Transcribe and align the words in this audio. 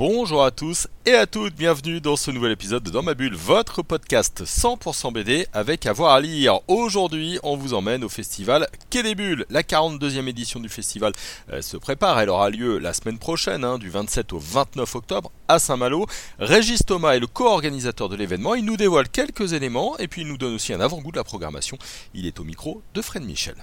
Bonjour 0.00 0.42
à 0.42 0.50
tous 0.50 0.88
et 1.04 1.12
à 1.12 1.26
toutes, 1.26 1.54
bienvenue 1.54 2.00
dans 2.00 2.16
ce 2.16 2.30
nouvel 2.30 2.52
épisode 2.52 2.82
de 2.82 2.88
Dans 2.88 3.02
ma 3.02 3.12
bulle, 3.12 3.34
votre 3.34 3.82
podcast 3.82 4.44
100% 4.44 5.12
BD 5.12 5.46
avec 5.52 5.84
avoir 5.84 6.14
à 6.14 6.22
lire. 6.22 6.60
Aujourd'hui, 6.68 7.38
on 7.42 7.54
vous 7.54 7.74
emmène 7.74 8.02
au 8.02 8.08
festival 8.08 8.66
Quai 8.88 9.02
des 9.02 9.14
Bulles. 9.14 9.44
La 9.50 9.62
42e 9.62 10.26
édition 10.26 10.58
du 10.58 10.70
festival 10.70 11.12
euh, 11.52 11.60
se 11.60 11.76
prépare, 11.76 12.18
elle 12.18 12.30
aura 12.30 12.48
lieu 12.48 12.78
la 12.78 12.94
semaine 12.94 13.18
prochaine, 13.18 13.62
hein, 13.62 13.76
du 13.76 13.90
27 13.90 14.32
au 14.32 14.38
29 14.38 14.94
octobre 14.94 15.30
à 15.48 15.58
Saint-Malo. 15.58 16.06
Régis 16.38 16.82
Thomas 16.86 17.12
est 17.12 17.20
le 17.20 17.26
co-organisateur 17.26 18.08
de 18.08 18.16
l'événement, 18.16 18.54
il 18.54 18.64
nous 18.64 18.78
dévoile 18.78 19.10
quelques 19.10 19.52
éléments 19.52 19.98
et 19.98 20.08
puis 20.08 20.22
il 20.22 20.28
nous 20.28 20.38
donne 20.38 20.54
aussi 20.54 20.72
un 20.72 20.80
avant-goût 20.80 21.12
de 21.12 21.18
la 21.18 21.24
programmation. 21.24 21.76
Il 22.14 22.24
est 22.24 22.40
au 22.40 22.44
micro 22.44 22.80
de 22.94 23.02
Fred 23.02 23.22
Michel. 23.22 23.56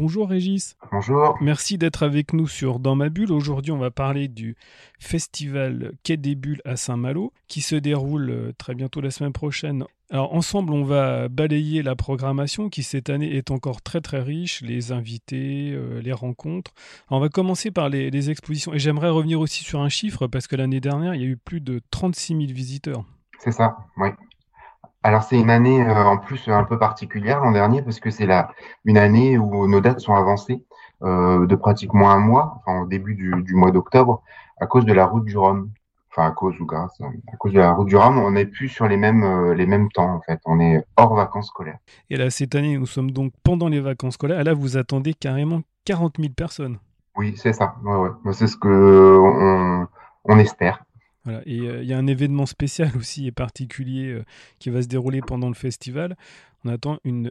Bonjour 0.00 0.30
Régis. 0.30 0.78
Bonjour. 0.90 1.36
Merci 1.42 1.76
d'être 1.76 2.02
avec 2.02 2.32
nous 2.32 2.48
sur 2.48 2.78
Dans 2.78 2.94
ma 2.94 3.10
bulle. 3.10 3.32
Aujourd'hui, 3.32 3.70
on 3.70 3.76
va 3.76 3.90
parler 3.90 4.28
du 4.28 4.56
festival 4.98 5.92
Quai 6.04 6.16
des 6.16 6.36
Bulles 6.36 6.62
à 6.64 6.76
Saint-Malo 6.76 7.34
qui 7.48 7.60
se 7.60 7.76
déroule 7.76 8.30
euh, 8.30 8.52
très 8.56 8.74
bientôt 8.74 9.02
la 9.02 9.10
semaine 9.10 9.34
prochaine. 9.34 9.84
Alors 10.10 10.32
ensemble, 10.32 10.72
on 10.72 10.84
va 10.84 11.28
balayer 11.28 11.82
la 11.82 11.96
programmation 11.96 12.70
qui 12.70 12.82
cette 12.82 13.10
année 13.10 13.36
est 13.36 13.50
encore 13.50 13.82
très 13.82 14.00
très 14.00 14.22
riche, 14.22 14.62
les 14.62 14.90
invités, 14.90 15.72
euh, 15.74 16.00
les 16.00 16.14
rencontres. 16.14 16.72
Alors, 17.10 17.20
on 17.20 17.22
va 17.22 17.28
commencer 17.28 17.70
par 17.70 17.90
les, 17.90 18.10
les 18.10 18.30
expositions 18.30 18.72
et 18.72 18.78
j'aimerais 18.78 19.10
revenir 19.10 19.38
aussi 19.38 19.64
sur 19.64 19.82
un 19.82 19.90
chiffre 19.90 20.26
parce 20.28 20.46
que 20.46 20.56
l'année 20.56 20.80
dernière, 20.80 21.14
il 21.14 21.20
y 21.20 21.24
a 21.24 21.28
eu 21.28 21.36
plus 21.36 21.60
de 21.60 21.82
36 21.90 22.38
000 22.38 22.54
visiteurs. 22.54 23.04
C'est 23.38 23.52
ça, 23.52 23.76
oui. 23.98 24.08
Alors 25.02 25.22
c'est 25.22 25.38
une 25.38 25.50
année 25.50 25.80
euh, 25.82 26.04
en 26.04 26.18
plus 26.18 26.48
un 26.48 26.64
peu 26.64 26.78
particulière 26.78 27.40
l'an 27.40 27.52
dernier 27.52 27.82
parce 27.82 28.00
que 28.00 28.10
c'est 28.10 28.26
la 28.26 28.50
une 28.84 28.98
année 28.98 29.38
où 29.38 29.66
nos 29.66 29.80
dates 29.80 30.00
sont 30.00 30.14
avancées 30.14 30.62
euh, 31.02 31.46
de 31.46 31.54
pratiquement 31.56 32.10
un 32.10 32.18
mois, 32.18 32.58
enfin 32.58 32.82
au 32.82 32.86
début 32.86 33.14
du, 33.14 33.32
du 33.42 33.54
mois 33.54 33.70
d'octobre, 33.70 34.22
à 34.60 34.66
cause 34.66 34.84
de 34.84 34.92
la 34.92 35.06
route 35.06 35.24
du 35.24 35.38
Rhum. 35.38 35.70
Enfin 36.12 36.26
à 36.26 36.32
cause 36.32 36.60
ou 36.60 36.66
grâce 36.66 37.00
à 37.00 37.36
cause 37.36 37.52
de 37.52 37.60
la 37.60 37.72
route 37.72 37.86
du 37.86 37.96
Rhum, 37.96 38.18
on 38.18 38.32
n'est 38.32 38.44
plus 38.44 38.68
sur 38.68 38.88
les 38.88 38.96
mêmes 38.96 39.22
euh, 39.22 39.54
les 39.54 39.64
mêmes 39.64 39.90
temps 39.90 40.12
en 40.16 40.20
fait. 40.20 40.40
On 40.44 40.60
est 40.60 40.84
hors 40.96 41.14
vacances 41.14 41.46
scolaires. 41.46 41.78
Et 42.10 42.16
là 42.16 42.28
cette 42.28 42.54
année, 42.54 42.76
nous 42.76 42.86
sommes 42.86 43.12
donc 43.12 43.32
pendant 43.42 43.68
les 43.68 43.80
vacances 43.80 44.14
scolaires. 44.14 44.40
Et 44.40 44.44
là, 44.44 44.52
vous 44.52 44.76
attendez 44.76 45.14
carrément 45.14 45.62
40 45.86 46.16
000 46.18 46.32
personnes. 46.34 46.78
Oui, 47.16 47.34
c'est 47.36 47.52
ça. 47.52 47.76
Ouais, 47.84 47.94
ouais. 47.94 48.32
C'est 48.32 48.48
ce 48.48 48.56
que 48.56 48.68
on, 48.68 49.86
on 50.24 50.38
espère. 50.38 50.84
Voilà. 51.24 51.42
Et 51.46 51.60
euh, 51.60 51.82
il 51.82 51.88
y 51.88 51.92
a 51.92 51.98
un 51.98 52.06
événement 52.06 52.46
spécial 52.46 52.90
aussi 52.96 53.26
et 53.26 53.32
particulier 53.32 54.06
euh, 54.08 54.24
qui 54.58 54.70
va 54.70 54.82
se 54.82 54.88
dérouler 54.88 55.20
pendant 55.20 55.48
le 55.48 55.54
festival. 55.54 56.16
On 56.64 56.68
attend 56.70 56.98
une 57.04 57.30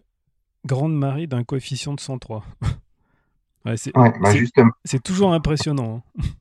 grande 0.66 0.96
marée 0.98 1.28
d'un 1.28 1.44
coefficient 1.44 1.94
de 1.94 2.00
103. 2.00 2.44
ouais, 3.66 3.78
c'est 3.78 3.96
Ouais, 3.98 4.14
bah 4.20 4.32
c'est- 4.32 4.38
justement. 4.38 4.72
toujours 5.04 5.34
impressionnant. 5.34 6.04
hein. 6.18 6.24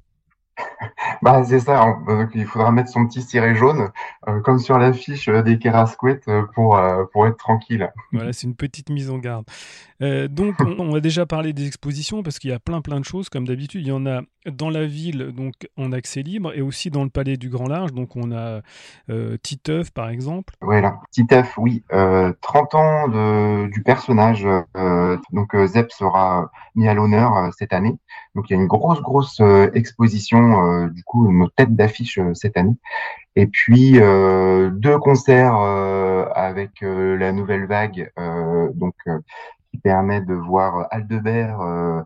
Bah, 1.23 1.43
c'est 1.45 1.61
ça, 1.61 1.85
on- 1.85 2.09
euh, 2.11 2.27
il 2.35 2.45
faudra 2.47 2.71
mettre 2.73 2.91
son 2.91 3.07
petit 3.07 3.23
ciré 3.23 3.55
jaune, 3.55 3.91
euh, 4.29 4.41
comme 4.41 4.59
sur 4.59 4.79
l'affiche 4.79 5.29
euh, 5.29 5.43
des 5.43 5.59
Kerasquettes, 5.59 6.29
euh, 6.29 6.43
pour, 6.55 6.81
pour 7.13 7.27
être 7.27 7.37
tranquille. 7.37 7.91
Voilà, 8.13 8.33
c'est 8.33 8.47
une 8.47 8.55
petite 8.55 8.91
mise 8.91 9.11
en 9.11 9.19
garde. 9.19 9.47
Donc, 10.01 10.55
on, 10.61 10.79
on 10.79 10.93
va 10.93 11.01
déjà 11.01 11.27
parler 11.27 11.53
des 11.53 11.67
expositions 11.67 12.23
parce 12.23 12.39
qu'il 12.39 12.51
y 12.51 12.53
a 12.53 12.61
plein 12.61 12.81
plein 12.81 13.01
de 13.01 13.05
choses. 13.05 13.29
Comme 13.29 13.47
d'habitude, 13.47 13.83
il 13.83 13.89
y 13.89 13.93
en 13.93 14.07
a 14.07 14.23
dans 14.47 14.71
la 14.71 14.87
ville, 14.87 15.33
donc 15.33 15.55
en 15.77 15.91
accès 15.91 16.23
libre, 16.23 16.53
et 16.55 16.63
aussi 16.63 16.91
dans 16.91 17.03
le 17.03 17.11
palais 17.11 17.37
du 17.37 17.49
Grand 17.49 17.67
Large. 17.67 17.93
Donc, 17.93 18.15
on 18.15 18.31
a 18.31 18.61
Titeuf, 19.43 19.91
par 19.91 20.09
exemple. 20.09 20.55
Voilà, 20.61 21.01
Titeuf, 21.11 21.59
oui, 21.59 21.83
euh, 21.93 22.33
30 22.43 22.75
ans 22.77 23.09
de, 23.09 23.69
du 23.71 23.83
personnage, 23.83 24.47
donc 25.33 25.57
Zep 25.67 25.91
sera 25.91 26.51
mis 26.77 26.87
à 26.87 26.95
l'honneur 26.95 27.51
cette 27.59 27.73
année. 27.73 27.99
Donc 28.39 28.49
il 28.51 28.53
y 28.53 28.57
a 28.57 28.63
une 28.63 28.69
grosse, 28.69 29.03
grosse 29.03 29.41
euh, 29.41 29.69
exposition, 29.75 30.65
euh, 30.65 30.87
du 30.91 31.03
coup, 31.03 31.29
nos 31.33 31.49
têtes 31.49 31.75
d'affiche 31.75 32.19
euh, 32.19 32.35
cette 32.35 32.57
année. 32.57 32.77
Et 33.35 33.49
puis 33.49 33.95
deux 33.95 34.99
concerts 34.99 35.55
avec 35.55 36.81
la 36.81 37.31
nouvelle 37.31 37.67
vague, 37.67 38.13
donc 38.75 38.95
qui 39.71 39.79
permet 39.79 40.21
de 40.21 40.35
voir 40.35 40.89
Aldebert 40.91 42.05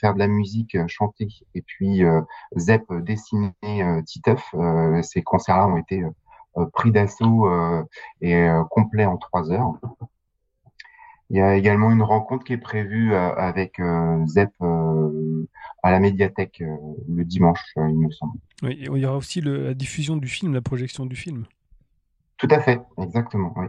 faire 0.00 0.14
de 0.14 0.18
la 0.18 0.28
musique, 0.28 0.78
chanter, 0.88 1.28
et 1.54 1.60
puis 1.60 2.04
euh, 2.04 2.22
Zep 2.56 2.82
dessiner 3.02 3.52
Titeuf. 4.06 4.54
Ces 5.02 5.22
concerts-là 5.22 5.66
ont 5.68 5.76
été 5.76 6.06
pris 6.72 6.90
d'assaut 6.90 7.46
et 8.22 8.34
euh, 8.34 8.64
complet 8.70 9.04
en 9.04 9.18
trois 9.18 9.50
heures. 9.52 9.74
Il 11.28 11.36
y 11.36 11.40
a 11.42 11.54
également 11.54 11.90
une 11.90 12.02
rencontre 12.02 12.44
qui 12.44 12.54
est 12.54 12.58
prévue 12.58 13.14
avec 13.14 13.80
Zep 14.26 14.50
à 15.82 15.90
la 15.90 16.00
médiathèque 16.00 16.60
euh, 16.62 16.76
le 17.08 17.24
dimanche, 17.24 17.60
euh, 17.78 17.88
il 17.88 17.98
me 17.98 18.10
semble. 18.10 18.34
Oui, 18.62 18.72
et 18.80 18.88
il 18.94 18.98
y 18.98 19.06
aura 19.06 19.16
aussi 19.16 19.40
le- 19.40 19.64
la 19.66 19.74
diffusion 19.74 20.16
du 20.16 20.28
film, 20.28 20.52
la 20.54 20.60
projection 20.62 21.06
du 21.06 21.16
film. 21.16 21.44
Tout 22.36 22.48
à 22.50 22.60
fait, 22.60 22.80
exactement. 22.98 23.52
Oui. 23.56 23.66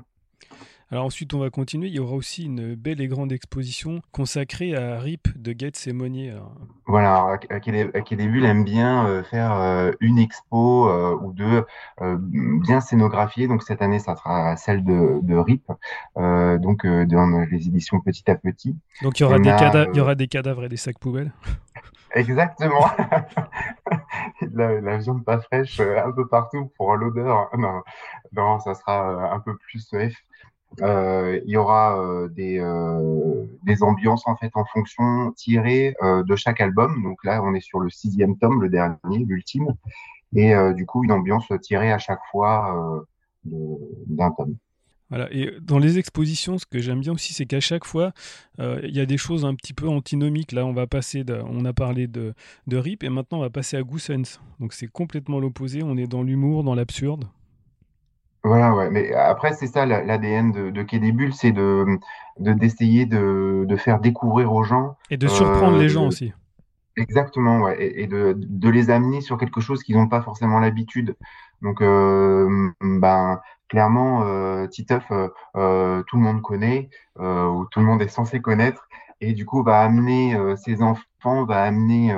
Alors 0.94 1.06
ensuite, 1.06 1.34
on 1.34 1.40
va 1.40 1.50
continuer. 1.50 1.88
Il 1.88 1.94
y 1.94 2.00
aura 2.00 2.16
aussi 2.16 2.44
une 2.44 2.76
belle 2.76 3.00
et 3.00 3.08
grande 3.08 3.32
exposition 3.32 4.02
consacrée 4.12 4.76
à 4.76 5.00
Rip 5.00 5.30
de 5.38 5.54
Gates 5.54 5.88
et 5.88 5.94
Monnier. 5.94 6.34
Voilà, 6.86 7.40
Bulles 7.50 8.44
aime 8.44 8.66
bien 8.66 9.08
euh, 9.08 9.24
faire 9.24 9.94
une 10.02 10.20
expo 10.20 10.90
ou 11.22 11.32
deux 11.32 11.64
bien 12.02 12.82
scénographiées. 12.82 13.48
Donc 13.48 13.64
cette 13.64 13.82
année, 13.82 14.00
ça 14.00 14.18
sera 14.18 14.58
celle 14.58 14.84
de, 14.84 15.20
de 15.24 15.36
RIP, 15.38 15.64
donc 16.18 16.86
dans 16.86 17.48
les 17.50 17.68
éditions 17.68 18.02
Petit 18.02 18.30
à 18.30 18.36
Petit. 18.36 18.76
Donc 19.02 19.18
il 19.18 19.24
y, 19.24 19.26
aura 19.26 19.38
On 19.38 19.40
des 19.40 19.50
a, 19.50 19.56
cada- 19.58 19.88
il 19.94 19.98
y 19.98 20.02
aura 20.02 20.16
des 20.16 20.28
cadavres 20.28 20.66
et 20.66 20.70
des 20.70 20.76
sacs 20.78 21.00
poubelles. 21.00 21.32
Exactement. 22.14 22.86
la, 24.54 24.98
viande 24.98 25.24
pas 25.24 25.40
fraîche 25.40 25.80
euh, 25.80 26.04
un 26.04 26.12
peu 26.12 26.28
partout 26.28 26.72
pour 26.78 26.96
l'odeur. 26.96 27.50
Non, 27.58 27.82
non, 28.34 28.60
ça 28.60 28.74
sera 28.74 29.12
euh, 29.12 29.36
un 29.36 29.40
peu 29.40 29.56
plus 29.58 29.80
safe. 29.80 30.16
Euh, 30.82 31.42
il 31.46 31.52
y 31.52 31.58
aura 31.58 32.00
euh, 32.00 32.30
des, 32.30 32.60
euh, 32.60 33.46
des 33.64 33.84
ambiances 33.84 34.26
en 34.26 34.38
fait 34.38 34.52
en 34.54 34.64
fonction 34.66 35.32
tirées 35.34 35.96
euh, 36.02 36.24
de 36.24 36.36
chaque 36.36 36.62
album. 36.62 37.04
Donc 37.04 37.24
là, 37.24 37.42
on 37.44 37.54
est 37.54 37.62
sur 37.62 37.80
le 37.80 37.90
sixième 37.90 38.38
tome, 38.38 38.62
le 38.62 38.70
dernier, 38.70 39.26
l'ultime, 39.26 39.76
et 40.34 40.54
du 40.74 40.86
coup 40.86 41.04
une 41.04 41.12
ambiance 41.12 41.52
tirée 41.62 41.92
à 41.92 41.98
chaque 41.98 42.22
fois 42.32 43.06
d'un 43.44 44.32
tome. 44.32 44.56
Voilà. 45.12 45.28
Et 45.32 45.52
dans 45.62 45.78
les 45.78 46.00
expositions, 46.00 46.58
ce 46.58 46.66
que 46.66 46.80
j'aime 46.80 47.02
bien 47.02 47.14
aussi, 47.14 47.34
c'est 47.34 47.46
qu'à 47.46 47.60
chaque 47.60 47.86
fois, 47.86 48.14
euh, 48.60 48.82
il 48.84 48.96
y 48.96 49.00
a 49.02 49.06
des 49.06 49.18
choses 49.18 49.46
un 49.46 49.54
petit 49.56 49.74
peu 49.74 49.88
antinomiques. 49.90 50.54
Là, 50.54 50.66
on 50.66 50.74
va 50.74 50.88
passer, 50.88 51.24
de- 51.24 51.42
on 51.48 51.66
a 51.66 51.74
parlé 51.74 52.08
de, 52.08 52.34
de 52.68 52.78
Rip 52.78 53.04
et 53.04 53.10
maintenant 53.10 53.40
on 53.40 53.42
va 53.42 53.52
passer 53.52 53.78
à 53.78 53.84
Goossens. 53.84 54.40
Donc 54.60 54.74
c'est 54.74 54.88
complètement 54.92 55.40
l'opposé. 55.40 55.84
On 55.84 55.98
est 55.98 56.08
dans 56.08 56.24
l'humour, 56.24 56.64
dans 56.64 56.76
l'absurde. 56.76 57.26
Voilà, 58.44 58.74
ouais. 58.76 58.90
Mais 58.90 59.14
après, 59.14 59.54
c'est 59.54 59.68
ça 59.68 59.86
la- 59.86 60.04
l'ADN 60.04 60.52
de, 60.52 60.70
de 60.72 60.84
Quai 60.84 61.00
des 61.00 61.12
Bulles, 61.12 61.34
c'est 61.34 61.52
de 61.52 61.86
de- 62.40 62.54
d'essayer 62.54 63.06
de, 63.06 63.66
de 63.68 63.76
faire 63.76 64.00
découvrir 64.00 64.52
aux 64.54 64.64
gens 64.64 64.98
Et 65.12 65.18
de 65.18 65.28
surprendre 65.28 65.78
Euh, 65.78 65.82
les 65.84 65.90
gens 65.90 66.08
aussi. 66.08 66.34
Exactement, 66.98 67.62
ouais, 67.62 67.82
et, 67.82 68.04
et 68.04 68.08
de, 68.08 68.36
de 68.38 68.70
les 68.70 68.90
amener 68.90 69.22
sur 69.22 69.38
quelque 69.38 69.62
chose 69.62 69.82
qu'ils 69.84 69.96
n'ont 69.96 70.10
pas 70.10 70.22
forcément 70.22 70.60
l'habitude. 70.60 71.16
Donc, 71.62 71.82
euh, 71.82 72.70
ben, 72.82 73.40
clairement, 73.72 74.24
euh, 74.26 74.68
Titeuf, 74.68 75.06
euh, 75.12 75.30
euh, 75.56 76.04
tout 76.08 76.18
le 76.18 76.24
monde 76.24 76.42
connaît, 76.42 76.90
ou 77.18 77.66
tout 77.72 77.80
le 77.80 77.86
monde 77.86 78.02
est 78.02 78.10
censé 78.10 78.42
connaître, 78.42 78.88
et 79.22 79.32
du 79.34 79.46
coup, 79.46 79.64
va 79.64 79.80
amener 79.80 80.36
ses 80.58 80.82
enfants, 80.82 81.46
va 81.46 81.64
amener 81.64 82.14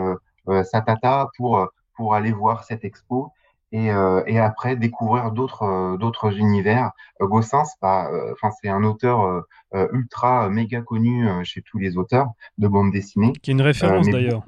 sa 0.72 0.82
tata 0.82 1.30
pour, 1.38 1.68
pour 1.96 2.16
aller 2.16 2.32
voir 2.32 2.64
cette 2.64 2.84
expo, 2.84 3.32
et, 3.72 3.88
et 4.32 4.40
après 4.40 4.76
découvrir 4.76 5.32
d'autres 5.32 5.98
d'autres 5.98 6.36
univers. 6.38 6.92
Gossens, 7.20 7.70
bah, 7.82 8.10
c'est 8.60 8.70
un 8.70 8.84
auteur 8.84 9.44
ultra 9.92 10.50
méga 10.50 10.82
connu 10.82 11.28
chez 11.44 11.62
tous 11.62 11.78
les 11.78 11.98
auteurs 11.98 12.30
de 12.58 12.68
bande 12.68 12.92
dessinée. 12.92 13.34
Qui 13.44 13.52
est 13.52 13.54
une 13.54 13.62
référence 13.62 14.10
d'ailleurs. 14.10 14.42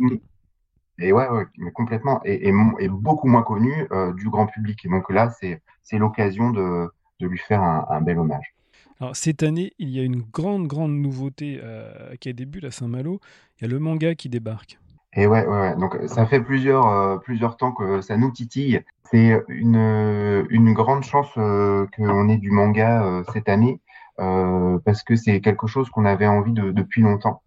Et 0.98 1.12
ouais, 1.12 1.28
ouais, 1.28 1.46
mais 1.58 1.72
complètement. 1.72 2.22
Et, 2.24 2.48
et, 2.48 2.52
mo- 2.54 2.80
et 2.80 2.88
beaucoup 2.88 3.28
moins 3.28 3.44
connu 3.44 3.86
euh, 3.92 4.14
du 4.14 4.30
grand 4.30 4.48
public. 4.48 4.86
Et 4.86 4.90
donc 4.90 5.10
là, 5.10 5.30
c'est 5.30 5.62
c'est 5.84 5.98
l'occasion 5.98 6.52
de, 6.52 6.90
de 7.20 7.28
lui 7.28 7.38
faire 7.38 7.62
un, 7.62 7.86
un 7.90 8.02
bel 8.02 8.20
hommage. 8.20 8.56
Alors 9.00 9.16
cette 9.16 9.44
année, 9.44 9.74
il 9.78 9.90
y 9.90 10.00
a 10.00 10.04
une 10.04 10.22
grande, 10.22 10.68
grande 10.68 10.94
nouveauté 10.94 11.60
euh, 11.62 12.16
qui 12.20 12.30
a 12.30 12.34
début 12.34 12.66
à 12.66 12.72
Saint-Malo. 12.72 13.20
Il 13.58 13.64
y 13.64 13.68
a 13.68 13.70
le 13.70 13.80
manga 13.80 14.16
qui 14.16 14.30
débarque. 14.30 14.80
Et 15.14 15.28
ouais, 15.28 15.46
ouais, 15.46 15.60
ouais. 15.60 15.76
Donc 15.78 15.98
ça 16.08 16.26
fait 16.26 16.42
plusieurs, 16.42 16.88
euh, 16.88 17.18
plusieurs 17.18 17.58
temps 17.58 17.74
que 17.74 18.02
ça 18.02 18.18
nous 18.18 18.32
titille. 18.32 18.82
C'est 19.12 19.44
une, 19.50 20.46
une 20.50 20.74
grande 20.74 21.04
chance 21.04 21.32
euh, 21.38 21.86
qu'on 21.96 22.30
ait 22.30 22.38
du 22.38 22.52
manga 22.52 23.24
cette 23.32 23.50
année, 23.50 23.82
parce 24.18 25.04
que 25.04 25.16
c'est 25.16 25.42
quelque 25.42 25.68
chose 25.68 25.90
qu'on 25.90 26.06
avait 26.06 26.28
envie 26.28 26.54
de, 26.54 26.72
depuis 26.72 27.02
longtemps. 27.02 27.42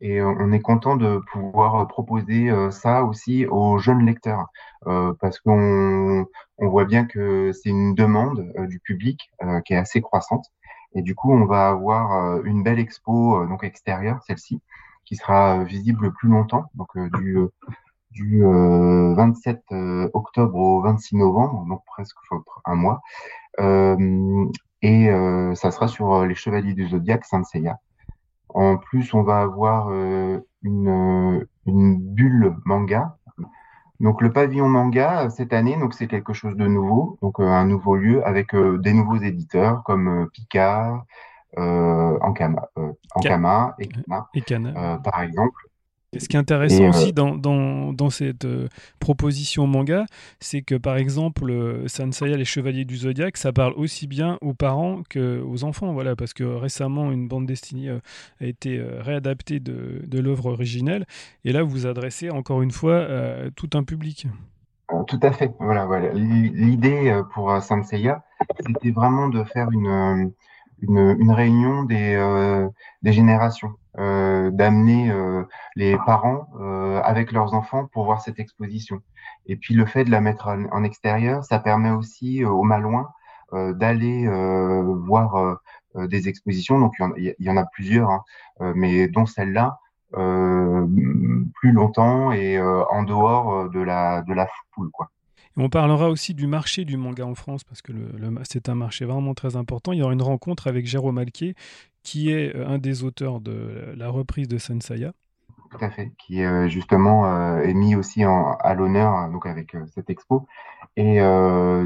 Et 0.00 0.20
on 0.22 0.52
est 0.52 0.60
content 0.60 0.96
de 0.96 1.20
pouvoir 1.32 1.86
proposer 1.88 2.50
ça 2.70 3.04
aussi 3.04 3.46
aux 3.46 3.78
jeunes 3.78 4.04
lecteurs, 4.04 4.48
parce 4.84 5.40
qu'on 5.40 6.26
on 6.58 6.68
voit 6.68 6.84
bien 6.84 7.06
que 7.06 7.52
c'est 7.52 7.70
une 7.70 7.94
demande 7.94 8.52
du 8.68 8.80
public 8.80 9.30
qui 9.64 9.72
est 9.72 9.76
assez 9.76 10.00
croissante. 10.02 10.46
Et 10.94 11.02
du 11.02 11.14
coup, 11.14 11.32
on 11.32 11.46
va 11.46 11.68
avoir 11.70 12.40
une 12.44 12.62
belle 12.62 12.78
expo 12.78 13.46
donc 13.46 13.64
extérieure, 13.64 14.20
celle-ci, 14.26 14.60
qui 15.04 15.16
sera 15.16 15.64
visible 15.64 16.12
plus 16.12 16.28
longtemps, 16.28 16.66
donc 16.74 16.88
du 17.14 17.38
du 18.10 18.42
27 18.42 19.62
octobre 20.12 20.56
au 20.56 20.82
26 20.82 21.16
novembre, 21.16 21.64
donc 21.68 21.82
presque 21.86 22.16
un 22.64 22.74
mois. 22.74 23.00
et 24.82 25.08
ça 25.54 25.70
sera 25.70 25.88
sur 25.88 26.24
les 26.26 26.34
Chevaliers 26.34 26.74
du 26.74 26.88
Zodiaque 26.88 27.24
Saint 27.24 27.44
Seiya. 27.44 27.78
En 28.54 28.76
plus, 28.76 29.12
on 29.14 29.22
va 29.22 29.40
avoir 29.40 29.88
euh, 29.90 30.38
une, 30.62 31.46
une 31.66 31.98
bulle 31.98 32.56
manga. 32.64 33.18
Donc 34.00 34.22
le 34.22 34.32
pavillon 34.32 34.68
manga 34.68 35.28
cette 35.30 35.52
année, 35.52 35.76
donc 35.76 35.94
c'est 35.94 36.08
quelque 36.08 36.32
chose 36.32 36.56
de 36.56 36.66
nouveau, 36.66 37.18
donc 37.22 37.40
euh, 37.40 37.46
un 37.46 37.64
nouveau 37.64 37.96
lieu 37.96 38.26
avec 38.26 38.54
euh, 38.54 38.78
des 38.78 38.92
nouveaux 38.92 39.16
éditeurs 39.16 39.82
comme 39.84 40.28
Picard, 40.32 41.04
Ankama, 41.56 42.68
Ankama 43.14 43.76
et 43.78 43.86
Kana, 44.42 44.98
par 45.04 45.22
exemple. 45.22 45.68
Ce 46.18 46.28
qui 46.28 46.36
est 46.36 46.40
intéressant 46.40 46.88
aussi 46.88 47.12
dans, 47.12 47.36
dans, 47.36 47.92
dans 47.92 48.10
cette 48.10 48.44
euh, 48.44 48.68
proposition 49.00 49.66
manga, 49.66 50.06
c'est 50.40 50.62
que 50.62 50.74
par 50.74 50.96
exemple, 50.96 51.50
euh, 51.50 51.88
Sansaya, 51.88 52.36
les 52.36 52.44
Chevaliers 52.44 52.84
du 52.84 52.96
Zodiaque, 52.96 53.36
ça 53.36 53.52
parle 53.52 53.72
aussi 53.76 54.06
bien 54.06 54.38
aux 54.40 54.54
parents 54.54 55.02
qu'aux 55.10 55.64
enfants. 55.64 55.92
Voilà, 55.92 56.16
parce 56.16 56.32
que 56.32 56.44
récemment, 56.44 57.10
une 57.10 57.28
bande 57.28 57.46
dessinée 57.46 57.88
euh, 57.88 57.98
a 58.40 58.46
été 58.46 58.82
réadaptée 59.00 59.60
de, 59.60 60.02
de 60.06 60.18
l'œuvre 60.20 60.46
originelle. 60.46 61.06
Et 61.44 61.52
là, 61.52 61.62
vous 61.62 61.70
vous 61.70 61.86
adressez 61.86 62.30
encore 62.30 62.62
une 62.62 62.70
fois 62.70 63.02
à 63.02 63.50
tout 63.54 63.70
un 63.74 63.82
public. 63.82 64.26
Tout 65.08 65.20
à 65.22 65.32
fait. 65.32 65.50
Voilà, 65.58 65.86
voilà. 65.86 66.12
L'idée 66.12 67.20
pour 67.32 67.60
Sansaya, 67.62 68.22
c'était 68.64 68.90
vraiment 68.90 69.28
de 69.28 69.42
faire 69.44 69.70
une, 69.70 70.32
une, 70.88 71.16
une 71.18 71.32
réunion 71.32 71.84
des, 71.84 72.68
des 73.02 73.12
générations. 73.12 73.74
Euh, 73.96 74.50
d'amener 74.50 75.12
euh, 75.12 75.44
les 75.76 75.96
parents 76.04 76.48
euh, 76.60 77.00
avec 77.04 77.30
leurs 77.30 77.54
enfants 77.54 77.86
pour 77.92 78.06
voir 78.06 78.20
cette 78.20 78.40
exposition. 78.40 79.00
Et 79.46 79.54
puis 79.54 79.72
le 79.72 79.86
fait 79.86 80.04
de 80.04 80.10
la 80.10 80.20
mettre 80.20 80.48
en, 80.48 80.82
extérieur, 80.82 81.44
ça 81.44 81.60
permet 81.60 81.90
aussi 81.90 82.44
aux 82.44 82.64
Malouins 82.64 83.08
d'aller 83.52 84.26
voir 85.06 85.58
des 85.94 86.28
expositions. 86.28 86.80
Donc 86.80 86.94
il 87.16 87.34
y 87.38 87.50
en, 87.50 87.56
a 87.56 87.64
plusieurs, 87.66 88.10
hein, 88.10 88.24
mais 88.74 89.06
dont 89.06 89.26
celle-là, 89.26 89.78
plus 90.12 91.72
longtemps 91.72 92.32
et 92.32 92.60
en 92.60 93.02
dehors 93.04 93.70
de 93.70 93.80
la 93.80 94.22
de 94.22 94.34
la 94.34 94.48
foule, 94.74 94.90
quoi. 94.90 95.10
On 95.56 95.68
parlera 95.68 96.08
aussi 96.08 96.34
du 96.34 96.46
marché 96.46 96.84
du 96.84 96.96
manga 96.96 97.24
en 97.24 97.34
France, 97.34 97.64
parce 97.64 97.80
que 97.80 97.92
c'est 98.42 98.68
un 98.68 98.74
marché 98.74 99.04
vraiment 99.04 99.34
très 99.34 99.56
important. 99.56 99.92
Il 99.92 99.98
y 99.98 100.02
aura 100.02 100.12
une 100.12 100.22
rencontre 100.22 100.66
avec 100.66 100.86
Jérôme 100.86 101.18
Alquier, 101.18 101.54
qui 102.02 102.30
est 102.30 102.54
euh, 102.54 102.68
un 102.68 102.78
des 102.78 103.02
auteurs 103.02 103.40
de 103.40 103.92
la 103.96 104.08
reprise 104.08 104.48
de 104.48 104.58
Sensaya. 104.58 105.12
Tout 105.70 105.84
à 105.84 105.90
fait, 105.90 106.12
qui 106.18 106.44
euh, 106.44 106.68
justement 106.68 107.26
euh, 107.26 107.62
est 107.62 107.74
mis 107.74 107.96
aussi 107.96 108.22
à 108.22 108.74
l'honneur 108.74 109.28
donc 109.30 109.46
avec 109.46 109.76
cette 109.92 110.08
expo. 110.10 110.46
Et 110.96 111.18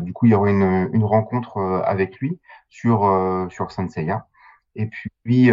du 0.03 0.13
coup, 0.13 0.27
il 0.27 0.33
y 0.33 0.35
aura 0.35 0.51
une, 0.51 1.05
rencontre 1.05 1.59
avec 1.87 2.19
lui 2.19 2.39
sur 2.69 3.49
sur. 3.49 3.69
Et 4.77 4.87
puis 4.87 5.51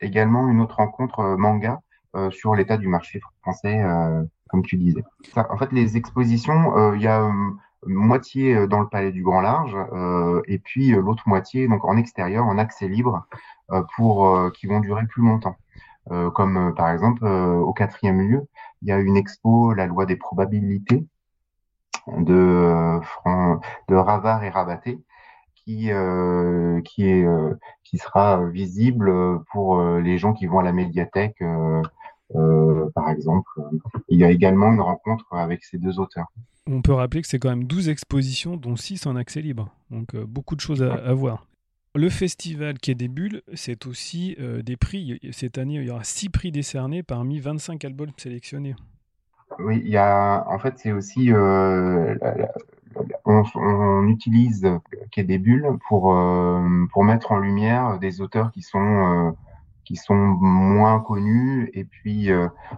également 0.00 0.48
une 0.48 0.62
autre 0.62 0.76
rencontre 0.76 1.36
manga 1.36 1.82
sur 2.30 2.54
l'état 2.54 2.78
du 2.78 2.88
marché 2.88 3.20
français, 3.42 3.84
comme 4.48 4.62
tu 4.62 4.76
disais. 4.76 5.04
en 5.36 5.56
fait, 5.56 5.72
les 5.72 5.96
expositions, 5.96 6.94
il 6.94 7.02
y 7.02 7.06
a 7.06 7.30
moitié 7.86 8.66
dans 8.66 8.80
le 8.80 8.88
Palais 8.88 9.12
du 9.12 9.22
Grand 9.22 9.40
Large 9.40 9.76
et 10.46 10.58
puis 10.58 10.90
l'autre 10.90 11.24
moitié 11.26 11.68
donc 11.68 11.84
en 11.84 11.96
extérieur, 11.96 12.46
en 12.46 12.58
accès 12.58 12.88
libre, 12.88 13.26
euh, 13.72 13.82
pour 13.96 14.28
euh, 14.28 14.50
qui 14.50 14.66
vont 14.66 14.80
durer 14.80 15.06
plus 15.06 15.22
longtemps. 15.22 15.56
Euh, 16.10 16.30
comme 16.30 16.74
par 16.74 16.90
exemple 16.90 17.24
au 17.26 17.72
quatrième 17.72 18.20
lieu, 18.20 18.46
il 18.82 18.88
y 18.88 18.92
a 18.92 18.98
une 18.98 19.16
expo, 19.16 19.72
la 19.72 19.86
loi 19.86 20.04
des 20.04 20.16
probabilités 20.16 21.06
de, 22.08 23.00
de 23.88 23.94
Ravard 23.94 24.44
et 24.44 24.50
Rabaté, 24.50 24.98
qui 25.54 25.90
euh, 25.90 26.82
qui 26.82 27.24
euh, 27.24 27.54
sera 27.94 28.44
visible 28.44 29.40
pour 29.50 29.80
les 29.82 30.18
gens 30.18 30.34
qui 30.34 30.46
vont 30.46 30.58
à 30.58 30.62
la 30.62 30.72
médiathèque 30.72 31.40
euh, 31.40 31.82
exemple. 33.14 33.48
Il 34.08 34.18
y 34.18 34.24
a 34.24 34.30
également 34.30 34.72
une 34.72 34.80
rencontre 34.80 35.26
avec 35.32 35.64
ces 35.64 35.78
deux 35.78 35.98
auteurs. 35.98 36.26
On 36.66 36.82
peut 36.82 36.92
rappeler 36.92 37.22
que 37.22 37.28
c'est 37.28 37.38
quand 37.38 37.50
même 37.50 37.64
12 37.64 37.88
expositions 37.88 38.56
dont 38.56 38.76
6 38.76 39.06
en 39.06 39.16
accès 39.16 39.40
libre. 39.40 39.70
Donc 39.90 40.16
beaucoup 40.16 40.56
de 40.56 40.60
choses 40.60 40.82
à, 40.82 40.94
à 40.94 41.14
voir. 41.14 41.46
Le 41.96 42.10
festival 42.10 42.76
Quai 42.80 42.96
des 42.96 43.06
Bulles, 43.06 43.42
c'est 43.54 43.86
aussi 43.86 44.34
euh, 44.40 44.62
des 44.62 44.76
prix. 44.76 45.20
Cette 45.30 45.58
année, 45.58 45.76
il 45.76 45.84
y 45.84 45.90
aura 45.92 46.02
six 46.02 46.28
prix 46.28 46.50
décernés 46.50 47.04
parmi 47.04 47.38
25 47.38 47.84
albums 47.84 48.10
sélectionnés. 48.16 48.74
Oui, 49.60 49.80
il 49.84 49.92
y 49.92 49.96
a, 49.96 50.44
en 50.48 50.58
fait, 50.58 50.74
c'est 50.76 50.90
aussi, 50.90 51.32
euh, 51.32 52.16
on, 53.24 54.08
utilise 54.08 54.66
Quai 55.12 55.22
des 55.22 55.38
Bulles 55.38 55.68
pour, 55.86 56.12
euh, 56.12 56.84
pour 56.92 57.04
mettre 57.04 57.30
en 57.30 57.38
lumière 57.38 58.00
des 58.00 58.20
auteurs 58.20 58.50
qui 58.50 58.62
sont, 58.62 59.36
qui 59.84 59.96
sont 59.96 60.14
moins 60.14 61.00
connus. 61.00 61.70
Et 61.74 61.84
puis, 61.84 62.30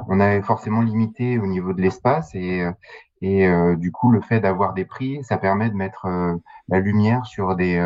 on 0.09 0.21
est 0.21 0.43
forcément 0.43 0.83
limité 0.83 1.39
au 1.39 1.47
niveau 1.47 1.73
de 1.73 1.81
l'espace. 1.81 2.35
Et, 2.35 2.65
et 3.23 3.49
du 3.77 3.93
coup, 3.93 4.11
le 4.11 4.21
fait 4.21 4.41
d'avoir 4.41 4.75
des 4.75 4.85
prix, 4.85 5.23
ça 5.23 5.39
permet 5.39 5.71
de 5.71 5.75
mettre 5.75 6.07
la 6.69 6.81
lumière 6.81 7.27
sur 7.27 7.57
des 7.57 7.81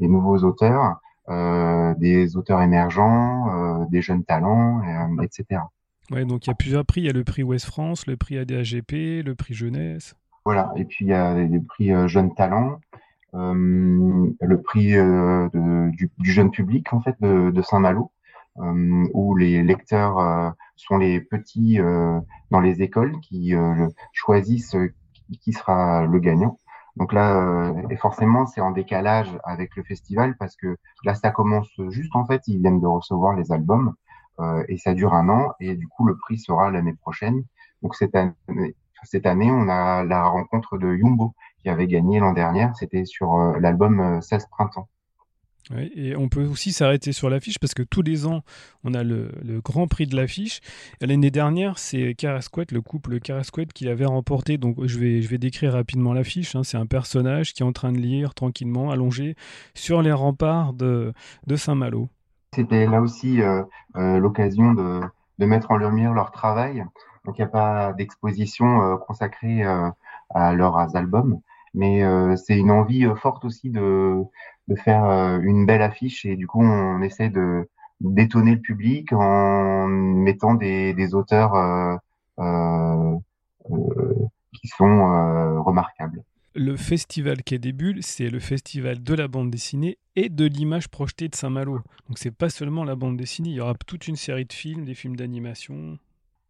des 0.00 0.08
nouveaux 0.08 0.38
auteurs, 0.38 0.96
euh, 1.28 1.94
des 1.94 2.36
auteurs 2.36 2.60
émergents, 2.62 3.82
euh, 3.82 3.84
des 3.90 4.02
jeunes 4.02 4.24
talents, 4.24 4.82
etc. 5.22 5.60
Euh, 6.10 6.14
ouais, 6.14 6.24
donc 6.24 6.46
il 6.46 6.50
y 6.50 6.52
a 6.52 6.54
plusieurs 6.54 6.84
prix. 6.84 7.02
Il 7.02 7.06
y 7.06 7.10
a 7.10 7.12
le 7.12 7.22
prix 7.22 7.42
Ouest 7.42 7.66
France, 7.66 8.06
le 8.06 8.16
prix 8.16 8.38
ADAGP, 8.38 9.22
le 9.24 9.34
prix 9.34 9.54
Jeunesse. 9.54 10.14
Voilà, 10.44 10.72
et 10.74 10.84
puis 10.84 11.04
il 11.04 11.08
y 11.08 11.12
a 11.12 11.34
les 11.34 11.60
prix 11.60 11.92
Jeunes 12.08 12.34
Talents, 12.34 12.80
le 13.34 14.56
prix 14.62 14.94
du, 15.92 16.10
jeune 16.32 16.50
public 16.50 16.92
en 16.92 17.00
fait 17.02 17.14
de, 17.20 17.62
Saint-Malo, 17.62 18.10
où 18.56 19.36
les 19.36 19.62
lecteurs 19.62 20.54
sont 20.76 20.98
les 20.98 21.20
petits 21.20 21.78
dans 22.50 22.60
les 22.60 22.82
écoles 22.82 23.18
qui 23.20 23.54
choisissent 24.12 24.76
qui 25.38 25.52
sera 25.52 26.06
le 26.06 26.18
gagnant. 26.18 26.58
Donc 26.96 27.12
là, 27.12 27.36
euh, 27.36 27.88
et 27.88 27.96
forcément, 27.96 28.46
c'est 28.46 28.60
en 28.60 28.72
décalage 28.72 29.30
avec 29.44 29.76
le 29.76 29.82
festival 29.84 30.36
parce 30.36 30.56
que 30.56 30.76
là, 31.04 31.14
ça 31.14 31.30
commence 31.30 31.70
juste 31.88 32.14
en 32.16 32.26
fait, 32.26 32.42
ils 32.46 32.58
viennent 32.58 32.80
de 32.80 32.86
recevoir 32.86 33.36
les 33.36 33.52
albums 33.52 33.94
euh, 34.40 34.64
et 34.68 34.76
ça 34.76 34.94
dure 34.94 35.14
un 35.14 35.28
an 35.28 35.52
et 35.60 35.76
du 35.76 35.86
coup, 35.88 36.04
le 36.04 36.16
prix 36.16 36.38
sera 36.38 36.70
l'année 36.70 36.94
prochaine. 36.94 37.44
Donc 37.82 37.94
cette 37.94 38.14
année, 38.14 38.76
cette 39.04 39.26
année, 39.26 39.50
on 39.50 39.68
a 39.68 40.04
la 40.04 40.24
rencontre 40.26 40.78
de 40.78 40.94
Yumbo 40.94 41.34
qui 41.62 41.68
avait 41.68 41.86
gagné 41.86 42.18
l'an 42.18 42.32
dernier. 42.32 42.68
C'était 42.74 43.04
sur 43.04 43.34
euh, 43.36 43.58
l'album 43.60 44.20
16 44.20 44.46
printemps 44.50 44.88
et 45.94 46.16
on 46.16 46.28
peut 46.28 46.44
aussi 46.44 46.72
s'arrêter 46.72 47.12
sur 47.12 47.30
l'affiche 47.30 47.58
parce 47.58 47.74
que 47.74 47.82
tous 47.82 48.02
les 48.02 48.26
ans, 48.26 48.42
on 48.82 48.94
a 48.94 49.02
le, 49.04 49.30
grand 49.62 49.86
prix 49.86 50.06
de 50.06 50.16
l'affiche. 50.16 50.60
L'année 51.00 51.30
dernière, 51.30 51.78
c'est 51.78 52.14
Carasquet, 52.14 52.66
le 52.72 52.80
couple 52.80 53.20
Carasquet, 53.20 53.66
qui 53.66 53.84
l'avait 53.84 54.06
remporté. 54.06 54.58
Donc, 54.58 54.76
je 54.84 54.98
vais, 54.98 55.38
décrire 55.38 55.74
rapidement 55.74 56.12
l'affiche. 56.12 56.56
Hein. 56.56 56.64
C'est 56.64 56.76
un 56.76 56.86
personnage 56.86 57.52
qui 57.52 57.62
est 57.62 57.66
en 57.66 57.72
train 57.72 57.92
de 57.92 57.98
lire 57.98 58.34
tranquillement, 58.34 58.90
allongé, 58.90 59.36
sur 59.74 60.02
les 60.02 60.12
remparts 60.12 60.72
de, 60.72 61.12
Saint-Malo. 61.54 62.08
C'était 62.52 62.86
là 62.86 63.00
aussi 63.00 63.40
euh, 63.40 63.62
euh, 63.96 64.18
l'occasion 64.18 64.74
de, 64.74 65.00
de, 65.38 65.46
mettre 65.46 65.70
en 65.70 65.76
lumière 65.76 66.12
leur 66.12 66.32
travail. 66.32 66.84
Donc, 67.24 67.38
il 67.38 67.42
n'y 67.42 67.46
a 67.46 67.48
pas 67.48 67.92
d'exposition 67.92 68.82
euh, 68.82 68.96
consacrée 68.96 69.62
à 70.30 70.52
leurs 70.52 70.96
albums, 70.96 71.40
mais 71.74 72.02
c'est 72.36 72.56
une 72.56 72.70
envie 72.70 73.06
forte 73.16 73.44
aussi 73.44 73.70
de 74.70 74.76
faire 74.76 75.04
euh, 75.04 75.40
une 75.42 75.66
belle 75.66 75.82
affiche 75.82 76.24
et 76.24 76.36
du 76.36 76.46
coup 76.46 76.62
on 76.62 77.02
essaie 77.02 77.28
de 77.28 77.68
d'étonner 78.00 78.54
le 78.54 78.60
public 78.60 79.12
en 79.12 79.86
mettant 79.86 80.54
des, 80.54 81.14
auteurs 81.14 81.54
euh, 81.54 81.96
euh, 82.38 83.18
qui 84.54 84.68
sont 84.68 85.62
remarquables. 85.62 86.22
Le 86.54 86.76
festival 86.76 87.42
Quai 87.42 87.58
des 87.58 87.74
c'est 88.00 88.30
le 88.30 88.40
festival 88.40 89.02
de 89.02 89.14
la 89.14 89.28
bande 89.28 89.50
dessinée 89.50 89.98
et 90.16 90.30
de 90.30 90.46
l'image 90.46 90.88
projetée 90.88 91.28
de 91.28 91.34
Saint-Malo. 91.34 91.80
Donc 92.08 92.16
c'est 92.16 92.34
pas 92.34 92.48
seulement 92.48 92.84
la 92.84 92.96
bande 92.96 93.18
dessinée, 93.18 93.50
il 93.50 93.56
y 93.56 93.60
aura 93.60 93.74
toute 93.86 94.08
une 94.08 94.16
série 94.16 94.46
de 94.46 94.52
films, 94.52 94.86
des 94.86 94.94
films 94.94 95.16
d'animation. 95.16 95.98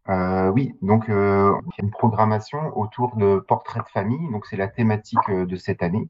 Oui, 0.07 0.73
donc 0.81 1.05
il 1.07 1.13
y 1.13 1.13
a 1.13 1.83
une 1.83 1.91
programmation 1.91 2.59
autour 2.77 3.15
de 3.17 3.39
portraits 3.39 3.83
de 3.83 3.89
famille, 3.89 4.31
donc 4.31 4.45
c'est 4.45 4.57
la 4.57 4.67
thématique 4.67 5.29
de 5.29 5.55
cette 5.55 5.83
année. 5.83 6.09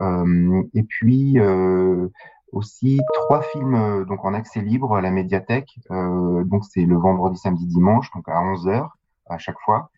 Euh, 0.00 0.62
et 0.74 0.82
puis, 0.82 1.38
euh, 1.38 2.08
aussi 2.52 3.00
trois 3.12 3.42
films 3.42 4.04
donc 4.06 4.24
en 4.24 4.32
accès 4.32 4.60
libre 4.60 4.96
à 4.96 5.02
la 5.02 5.10
médiathèque. 5.10 5.78
donc 5.90 6.64
c'est 6.64 6.84
le 6.86 6.96
vendredi, 6.96 7.36
samedi, 7.38 7.66
dimanche, 7.66 8.10
donc 8.14 8.26
à 8.28 8.40
11 8.40 8.66
h 8.68 8.88
à 9.26 9.36
chaque 9.36 9.58
fois, 9.60 9.90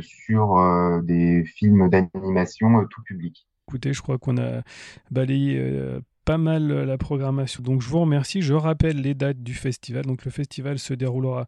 sur 0.00 1.02
des 1.02 1.44
films 1.44 1.90
d'animation 1.90 2.86
tout 2.88 3.02
public. 3.02 3.46
Écoutez, 3.68 3.92
je 3.92 4.00
crois 4.00 4.16
qu'on 4.16 4.38
a 4.38 4.62
balayé 5.10 6.00
pas 6.24 6.38
mal 6.38 6.66
la 6.66 6.96
programmation. 6.96 7.62
Donc 7.62 7.82
je 7.82 7.88
vous 7.90 8.00
remercie. 8.00 8.40
Je 8.40 8.54
rappelle 8.54 9.02
les 9.02 9.12
dates 9.12 9.42
du 9.42 9.52
festival. 9.52 10.06
Donc 10.06 10.24
le 10.24 10.30
festival 10.30 10.78
se 10.78 10.94
déroulera 10.94 11.46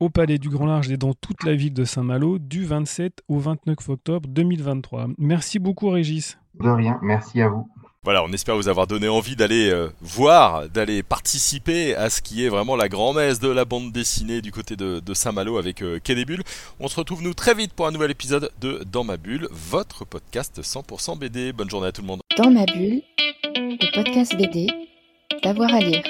au 0.00 0.10
Palais 0.10 0.38
du 0.38 0.48
Grand 0.48 0.66
Large 0.66 0.90
et 0.90 0.96
dans 0.96 1.14
toute 1.14 1.44
la 1.44 1.54
ville 1.54 1.72
de 1.72 1.84
Saint-Malo 1.84 2.38
du 2.38 2.64
27 2.64 3.22
au 3.28 3.38
29 3.38 3.88
octobre 3.88 4.28
2023. 4.28 5.08
Merci 5.18 5.58
beaucoup 5.58 5.88
Régis. 5.90 6.38
De 6.60 6.68
rien, 6.68 6.98
merci 7.02 7.40
à 7.40 7.48
vous. 7.48 7.68
Voilà, 8.04 8.22
on 8.24 8.32
espère 8.32 8.56
vous 8.56 8.68
avoir 8.68 8.86
donné 8.86 9.08
envie 9.08 9.36
d'aller 9.36 9.70
euh, 9.70 9.88
voir, 10.00 10.68
d'aller 10.68 11.02
participer 11.02 11.94
à 11.96 12.10
ce 12.10 12.22
qui 12.22 12.44
est 12.44 12.48
vraiment 12.48 12.76
la 12.76 12.88
grand-messe 12.88 13.40
de 13.40 13.48
la 13.48 13.64
bande 13.64 13.92
dessinée 13.92 14.40
du 14.40 14.52
côté 14.52 14.76
de, 14.76 15.02
Saint-Malo 15.12 15.58
avec 15.58 15.82
euh, 15.82 15.98
Quai 16.02 16.14
des 16.14 16.24
Bulles. 16.24 16.44
On 16.80 16.88
se 16.88 16.96
retrouve 16.96 17.22
nous 17.22 17.34
très 17.34 17.54
vite 17.54 17.74
pour 17.74 17.86
un 17.86 17.90
nouvel 17.90 18.10
épisode 18.10 18.50
de 18.60 18.84
Dans 18.90 19.04
ma 19.04 19.16
bulle, 19.16 19.48
votre 19.50 20.04
podcast 20.04 20.62
100% 20.62 21.18
BD. 21.18 21.52
Bonne 21.52 21.68
journée 21.68 21.88
à 21.88 21.92
tout 21.92 22.02
le 22.02 22.06
monde. 22.06 22.20
Dans 22.36 22.50
ma 22.50 22.64
bulle, 22.66 23.02
le 23.56 23.94
podcast 23.94 24.36
BD, 24.36 24.68
d'avoir 25.42 25.74
à 25.74 25.80
lire. 25.80 26.02